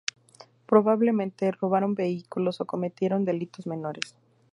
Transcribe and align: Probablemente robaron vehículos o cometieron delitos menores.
Probablemente 0.65 1.51
robaron 1.51 1.93
vehículos 1.93 2.59
o 2.59 2.65
cometieron 2.65 3.23
delitos 3.23 3.67
menores. 3.67 4.15